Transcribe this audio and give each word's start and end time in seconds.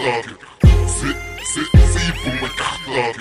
Achtlage. 0.00 0.24
C'est, 0.86 1.16
c'est, 1.44 1.60
c'est 1.92 2.12
pour 2.22 2.32
ma 2.40 2.46
Achtlage. 2.48 3.20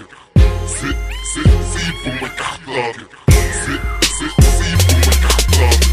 C'est, 0.66 0.96
c'est, 1.34 1.50
c'est 1.72 1.94
pour 2.04 2.14
ma 2.22 2.28
Achtlage. 2.28 3.02
C'est, 3.30 3.82
c'est, 4.16 4.32
c'est 4.56 4.76
pour 4.88 4.98
ma 5.06 5.28
Achtlage. 5.28 5.86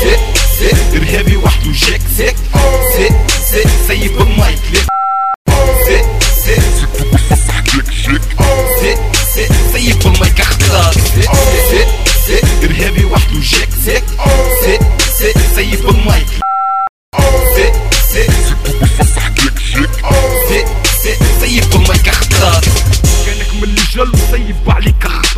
سي 0.00 0.16
سي 0.58 0.96
إرهابي 0.96 1.36
وحده 1.36 1.72
جاك 1.72 2.00
سيك 2.16 2.36
سي 2.96 3.08
سي 3.50 3.62
سيب 3.88 4.20
المايك 4.20 4.60
ليك 4.72 4.86
سي 5.86 6.02
سي 6.44 6.54
C'est 6.54 6.86
pour 6.98 7.06
بفصح 7.14 7.60
جيك 7.62 7.90
جيك. 7.90 8.22
سي 8.80 8.94
سي 9.34 9.46
سيب 9.72 10.06
المايك 10.06 10.40
اختار 10.40 10.92
سي 10.92 11.22
سي 11.70 11.84
سي 12.26 12.40
إرهابي 12.64 13.04
وحده 13.04 13.40
جاك 13.40 13.68
سيك 13.84 14.04
سي 14.64 14.78
سي 15.18 15.32
سيب 15.56 15.88
المايك 15.88 16.26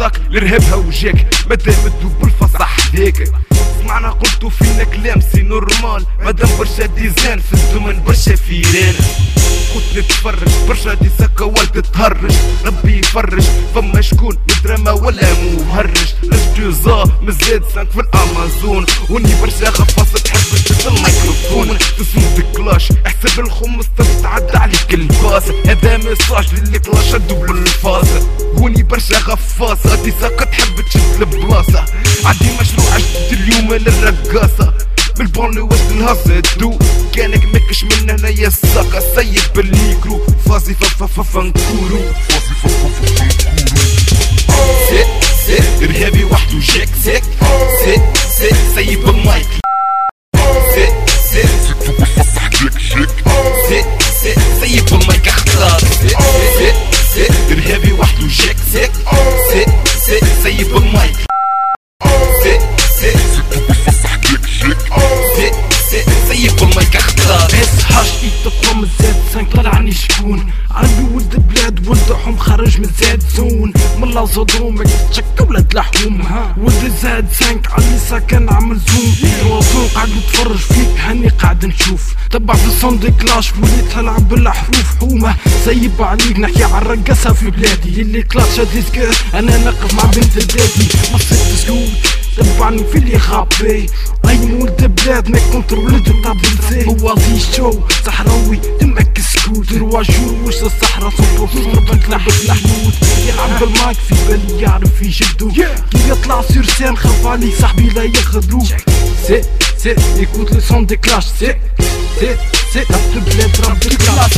خطاك 0.02 0.20
الارهاب 0.30 0.62
هوجاك 0.62 1.26
مادام 1.50 1.74
تدوب 1.74 2.12
بالفصح 2.20 2.76
هيك. 2.94 3.32
سمعنا 3.80 4.10
قلتو 4.10 4.48
فينا 4.48 4.84
كلام 4.84 5.20
سي 5.20 5.42
نورمال. 5.42 6.06
مادام 6.20 6.48
برشا 6.58 6.86
ديزان 6.86 7.40
في 7.40 7.52
الزمن 7.52 8.02
برشا 8.04 8.36
فيران. 8.36 8.94
كنت 9.74 9.98
نتفرج 9.98 10.48
برشا 10.68 10.94
دي 10.94 11.10
سكا 11.18 11.64
تتهرج 11.74 12.34
ربي 12.64 12.98
يفرج 12.98 13.42
فما 13.74 14.00
شكون 14.00 14.38
مدرما 14.50 14.90
ولا 14.90 15.34
مهرج. 15.34 16.14
رجوزا 16.32 17.04
مزاد 17.22 17.62
سانك 17.74 17.90
في 17.90 18.00
الأمازون. 18.00 18.86
وني 19.10 19.34
برشا 19.40 19.68
غفاصة 19.68 20.18
تحب 20.24 20.38
تشد 20.38 20.86
الميكروفون. 20.86 21.78
تصمد 21.78 22.44
كلاش 22.56 22.88
احسب 23.06 23.40
الخمس 23.40 23.86
تتعدى 23.98 24.56
عليك 24.56 24.94
الباص. 24.94 25.44
هذا 25.66 25.96
ميساج 25.96 26.54
للي 26.54 26.78
كلاش 26.78 27.14
دوبل 27.14 27.58
الفاصل. 27.58 28.41
هوني 28.58 28.82
برشا 28.82 29.18
غفاصة. 29.18 30.02
دي 30.02 30.12
ساكا 30.20 30.44
تحب 30.44 30.80
تشد 30.80 31.20
البلاصة 31.20 31.84
عندي 32.24 32.48
مشروع 32.60 32.98
جديد 32.98 33.40
اليوم 33.40 33.74
للرقاصة 33.74 34.74
بالبون 35.18 35.58
وسط 35.58 35.90
الهصة 35.90 36.42
دو 36.58 36.78
كانك 37.14 37.44
ماكش 37.44 37.84
من 37.84 38.10
هنا 38.10 38.28
يا 38.28 38.48
الساقة. 38.48 39.00
سيب 39.14 39.42
بالميكرو. 39.54 40.26
فازي 40.48 40.74
ففففنكورو 40.74 42.00
فازي 42.28 42.54
ففففنكورو. 42.62 43.82
سي 44.88 45.04
سي 45.46 45.84
ارهابي 45.84 46.24
وحده 46.24 46.58
جاك 46.58 46.88
سيك. 47.04 47.22
اس 68.02 68.10
حاش 68.10 68.22
يطفى 68.24 68.74
من 68.74 68.88
زاد 69.00 69.16
سان 69.34 69.44
طلعني 69.44 69.92
شكون. 69.92 70.50
عربي 70.70 71.02
ولد 71.14 71.36
بلاد 71.48 71.88
ولد 71.88 72.12
حوم 72.24 72.38
خرج 72.38 72.80
من 72.80 72.90
زاد 73.00 73.22
زون. 73.36 73.72
من 73.98 74.10
لا 74.10 74.24
زودرومك 74.24 74.86
تشك 75.10 75.24
ولاد 75.48 75.74
لحوم 75.74 76.24
ولد 76.58 76.92
زاد 77.02 77.26
سانك 77.32 77.72
علي 77.72 77.98
ساكن 78.10 78.48
عمل 78.48 78.78
زوم 78.78 79.14
روزون 79.42 79.88
قاعد 79.94 80.08
نتفرج 80.08 80.56
فيك 80.56 81.00
هاني 81.00 81.28
قاعد 81.28 81.66
نشوف. 81.66 82.14
تبع 82.30 82.54
في 82.54 82.66
الصون 82.66 82.98
دي 82.98 83.10
كلاش 83.10 83.52
وليت 83.52 83.96
نلعب 83.96 84.28
بالحروف 84.28 84.98
حومة 85.00 85.34
سيب 85.64 86.02
عليك 86.02 86.38
نحكي 86.38 86.64
على 86.64 86.82
الرقصه 86.86 87.32
في 87.32 87.50
بلادي. 87.50 88.02
اللي 88.02 88.22
كلاش 88.22 88.60
هادي 88.60 88.82
سكير 88.82 89.14
أنا 89.34 89.58
نقف 89.58 89.94
مع 89.94 90.04
بنت 90.04 90.34
بلادي 90.34 90.88
ما 91.12 91.18
صرت 91.18 91.54
سكوت. 91.56 92.21
تبعني 92.36 92.84
في 92.92 92.98
اللي 92.98 93.18
خابي. 93.18 93.86
أي 94.28 94.36
مولد 94.36 94.94
بلاد 94.94 95.28
ما 95.28 95.38
كنترولد 95.52 96.14
طابلسي 96.24 96.86
هو 96.86 97.14
زي 97.18 97.56
شو؟ 97.56 97.80
صحراوي 98.06 98.60
دمك 98.80 99.20
سكوت. 99.20 99.72
روا 99.72 100.02
جور 100.02 100.34
وش 100.46 100.62
الصحرا 100.62 101.10
صوتو 101.10 101.46
صوتك 101.46 102.10
لحبة 102.10 102.34
الحدود 102.44 102.94
يلعب 103.26 103.60
بالمايك 103.60 103.96
في 104.08 104.14
بالي 104.28 104.62
يعرف 104.62 105.02
يشدو 105.02 105.52
كي 105.52 105.66
يطلع 106.08 106.42
سير 106.42 106.64
سين 106.78 106.96
خاف 106.96 107.26
علي 107.26 107.52
صاحبي 107.60 107.88
لا 107.88 108.02
ياخدو 108.02 108.64
سي 109.26 109.42
سي 109.78 109.94
écoute 110.24 110.50
le 110.54 110.60
son 110.60 110.82
des 110.82 110.96
clashs 110.96 111.30
c'est 111.38 112.88
la 112.92 112.98
plus 113.10 113.20
belle 113.20 113.50
rap 113.64 113.78
de 113.80 113.96
clash. 114.02 114.34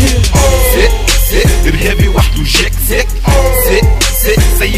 سي 0.74 0.88
سي. 1.30 1.42
ارهابي 1.68 2.08
وحده 2.08 2.42
جاك 2.42 2.72
سيك 2.88 3.08
سي 3.66 3.80
سي. 4.58 4.73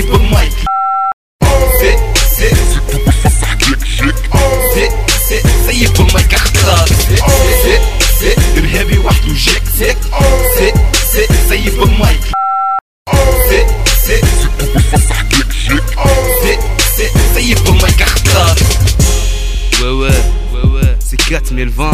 4020 21.56 21.92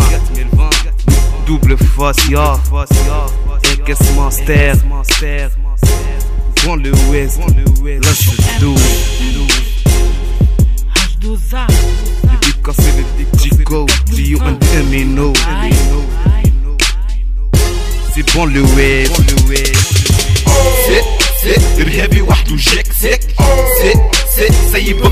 Double 1.46 1.78
face, 1.78 2.28
ya 2.32 2.60
RKS 3.64 4.16
Master 4.16 4.76
Prends 6.56 6.76
le 6.76 6.92
West, 7.12 7.40
lâche 8.02 8.30
le 8.32 8.60
dos 8.60 8.76
Les 11.22 12.38
big 12.42 12.62
cassés, 12.64 12.94
les 12.98 13.26
big 13.26 13.40
Chico, 13.40 13.86
Trio 14.08 14.40
and 14.42 14.58
Emino 14.80 15.34
C'est 18.16 18.34
bon 18.34 18.46
le 18.46 18.62
West, 18.76 19.22
سي 20.88 21.02
سي 21.44 21.82
ارهابي 21.82 22.22
وحده 22.22 22.56
جاك 22.56 22.94
سيك 22.94 23.22
سي 23.82 23.94
سي 24.36 24.48
سيب 24.72 25.06
المايك 25.06 25.11